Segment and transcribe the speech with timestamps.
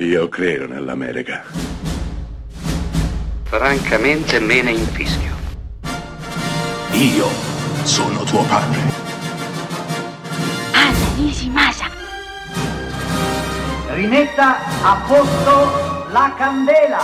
[0.00, 1.42] Io credo nell'America.
[3.42, 5.34] Francamente me ne infischio.
[6.92, 7.26] Io
[7.82, 8.78] sono tuo padre.
[10.72, 11.90] Anna Nishimasa.
[13.94, 17.00] Rimetta a posto la candela.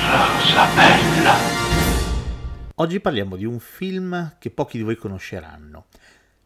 [0.00, 1.34] Rosa bella.
[2.76, 5.88] Oggi parliamo di un film che pochi di voi conosceranno.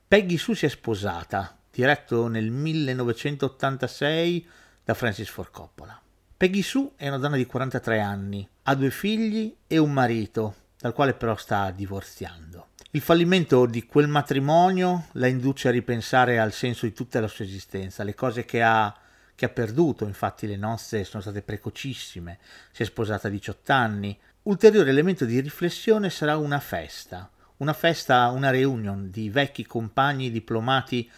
[0.09, 4.49] Peggy Sue si è sposata, diretto nel 1986
[4.85, 6.01] da Francis Ford Coppola.
[6.37, 10.95] Peggy Sue è una donna di 43 anni, ha due figli e un marito, dal
[10.95, 12.69] quale però sta divorziando.
[12.93, 17.45] Il fallimento di quel matrimonio la induce a ripensare al senso di tutta la sua
[17.45, 18.93] esistenza, le cose che ha,
[19.35, 22.39] che ha perduto, infatti le nozze sono state precocissime,
[22.73, 24.19] si è sposata a 18 anni.
[24.43, 31.09] Ulteriore elemento di riflessione sarà una festa, una festa, una reunion di vecchi compagni diplomati.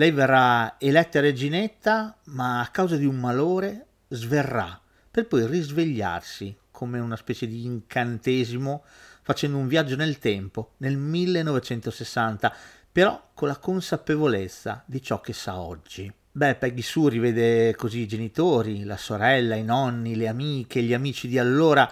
[0.00, 6.98] Lei verrà eletta reginetta, ma a causa di un malore sverrà, per poi risvegliarsi come
[6.98, 8.82] una specie di incantesimo
[9.20, 12.50] facendo un viaggio nel tempo nel 1960,
[12.90, 16.10] però con la consapevolezza di ciò che sa oggi.
[16.32, 21.28] Beh, Peggy Sue rivede così i genitori, la sorella, i nonni, le amiche, gli amici
[21.28, 21.86] di allora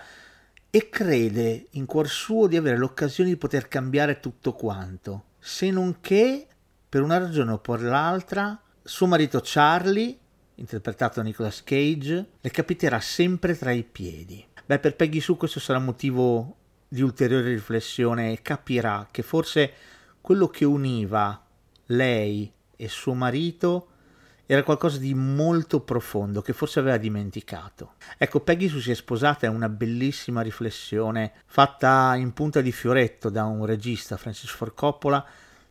[0.70, 6.00] e crede in cuor suo di avere l'occasione di poter cambiare tutto quanto, se non
[6.00, 6.47] che,
[6.89, 10.17] per una ragione o per l'altra, suo marito Charlie,
[10.55, 14.44] interpretato da Nicolas Cage, le capiterà sempre tra i piedi.
[14.64, 16.56] Beh, per Peggy Sue questo sarà motivo
[16.89, 19.72] di ulteriore riflessione e capirà che forse
[20.20, 21.44] quello che univa
[21.86, 23.89] lei e suo marito
[24.47, 27.94] era qualcosa di molto profondo che forse aveva dimenticato.
[28.16, 33.28] Ecco, Peggy su si è sposata è una bellissima riflessione fatta in punta di fioretto
[33.28, 35.22] da un regista, Francis Ford Coppola,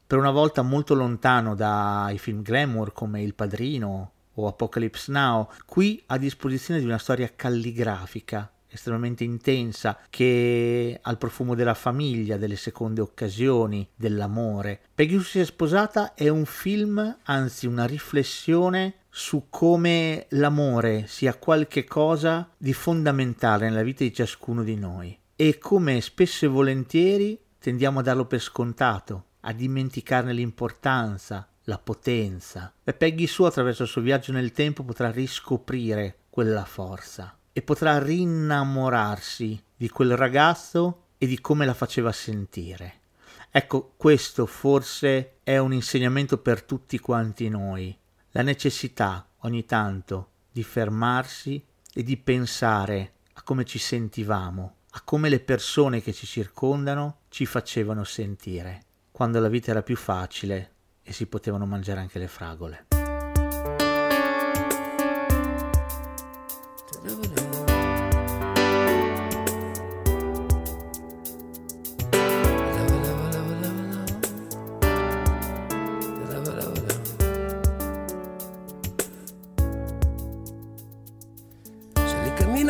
[0.08, 6.02] per una volta molto lontano dai film glamour come Il Padrino o Apocalypse Now, qui
[6.08, 12.56] a disposizione di una storia calligrafica estremamente intensa che ha il profumo della famiglia, delle
[12.56, 14.80] seconde occasioni, dell'amore.
[14.94, 21.86] Peggy si è sposata è un film, anzi una riflessione su come l'amore sia qualche
[21.86, 28.00] cosa di fondamentale nella vita di ciascuno di noi e come spesso e volentieri tendiamo
[28.00, 32.74] a darlo per scontato, a dimenticarne l'importanza, la potenza.
[32.84, 38.00] E Peggy su attraverso il suo viaggio nel tempo potrà riscoprire quella forza e potrà
[38.00, 43.02] rinnamorarsi di quel ragazzo e di come la faceva sentire.
[43.50, 47.98] Ecco, questo forse è un insegnamento per tutti quanti noi,
[48.32, 55.30] la necessità ogni tanto di fermarsi e di pensare a come ci sentivamo, a come
[55.30, 58.86] le persone che ci circondano ci facevano sentire,
[59.18, 62.86] quando la vita era più facile e si potevano mangiare anche le fragole.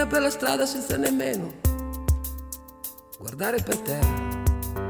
[0.07, 1.53] per la strada senza nemmeno
[3.19, 4.87] guardare per terra.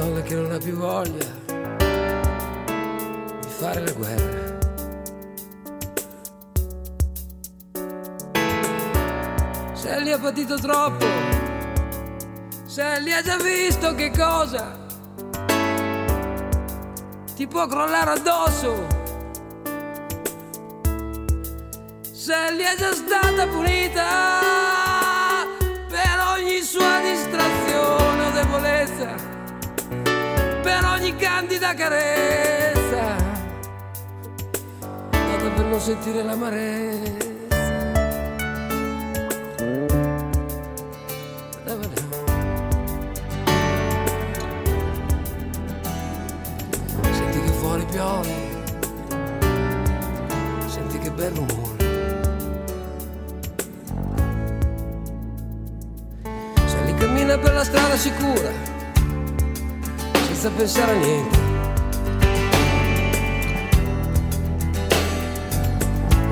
[0.00, 1.26] Donna che non ha più voglia
[3.40, 4.58] di fare la guerra.
[9.74, 11.04] Sally ha patito troppo,
[12.64, 14.78] Sally ha già visto che cosa
[17.34, 18.86] ti può crollare addosso
[22.12, 24.79] Sally è già stata punita
[31.00, 33.16] ogni candida carezza,
[35.10, 37.28] data per non sentire l'amarezza.
[47.10, 48.34] Senti che fuori piove,
[50.66, 51.68] senti che bel rumore.
[56.98, 58.50] cammina per la strada sicura,
[60.40, 61.38] senza pensare a niente.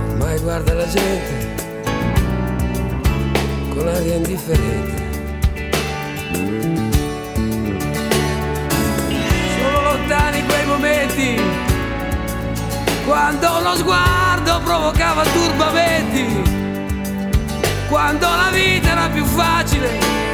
[0.09, 1.47] Ormai guarda la gente
[3.75, 5.07] con aria indifferente.
[9.61, 11.43] Sono lontani quei momenti
[13.05, 16.43] quando lo sguardo provocava turbamenti,
[17.91, 20.28] quando la vita era più facile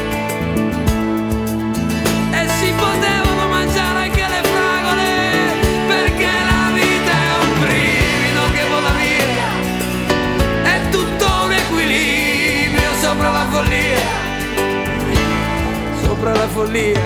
[16.64, 17.00] follia.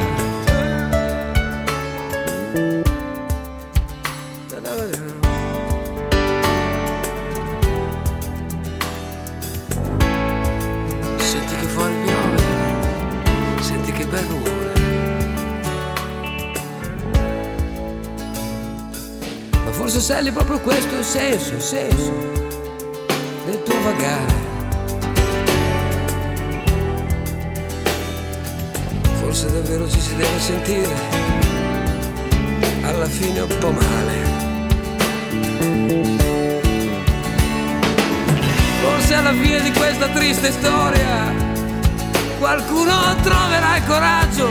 [11.17, 12.43] Senti che fuori piove,
[13.61, 14.27] senti che bel
[19.73, 22.13] forse è proprio questo il senso, il senso
[23.47, 24.58] del tuo vagare.
[29.29, 30.95] Forse davvero ci si deve sentire,
[32.81, 34.15] alla fine un po' male.
[38.81, 41.31] Forse alla fine di questa triste storia
[42.39, 44.49] qualcuno troverà il coraggio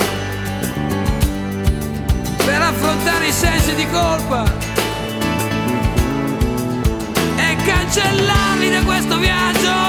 [2.46, 4.44] per affrontare i sensi di colpa
[7.36, 9.87] e cancellarli da questo viaggio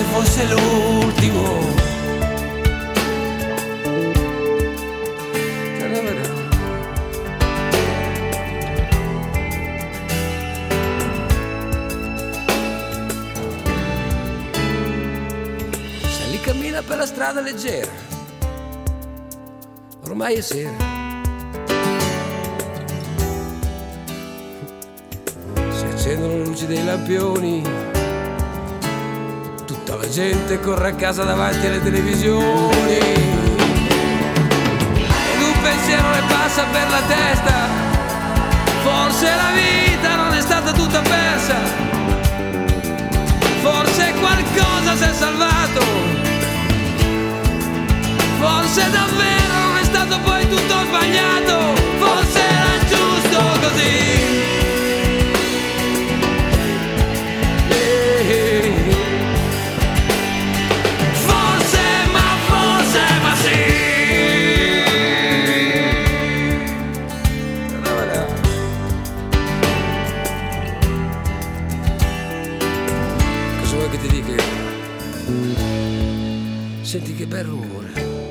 [0.00, 1.58] se fosse l'ultimo
[16.08, 17.90] Sally cammina per la strada leggera.
[20.04, 20.72] Ormai è sera.
[25.70, 27.99] Si accendono le luci dei lampioni.
[30.10, 32.96] Gente corre a casa davanti alle televisioni.
[32.96, 33.40] Ed
[35.40, 37.68] un pensiero le passa per la testa.
[38.82, 41.54] Forse la vita non è stata tutta persa.
[43.62, 45.80] Forse qualcosa si è salvato.
[48.40, 51.39] Forse davvero non è stato poi tutto sbagliato.
[73.90, 74.42] Che ti dica?
[76.82, 78.29] Senti che bel rumore.